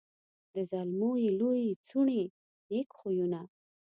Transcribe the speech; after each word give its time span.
د 0.53 0.55
زلمو 0.71 1.11
یې 1.23 1.29
لويي 1.39 1.69
څوڼي 1.87 2.21
نېک 2.69 2.89
خویونه 2.97 3.41